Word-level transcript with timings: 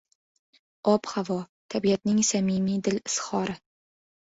Ob-havo— 0.93 1.37
tabiatning 1.75 2.25
samimiy 2.31 2.83
dil 2.91 3.01
izhori. 3.05 3.59